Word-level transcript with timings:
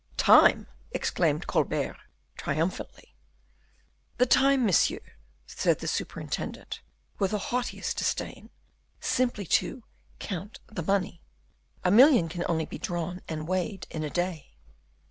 "Time!" 0.17 0.65
exclaimed 0.93 1.45
Colbert, 1.45 1.95
triumphantly. 2.35 3.13
"The 4.17 4.25
time, 4.25 4.65
monsieur," 4.65 4.97
said 5.45 5.77
the 5.77 5.87
superintendent, 5.87 6.81
with 7.19 7.29
the 7.29 7.37
haughtiest 7.37 7.97
disdain, 7.99 8.49
"simply 8.99 9.45
to 9.45 9.83
count 10.17 10.59
the 10.65 10.81
money; 10.81 11.21
a 11.83 11.91
million 11.91 12.29
can 12.29 12.43
only 12.49 12.65
be 12.65 12.79
drawn 12.79 13.21
and 13.27 13.47
weighed 13.47 13.85
in 13.91 14.03
a 14.03 14.09
day." 14.09 14.55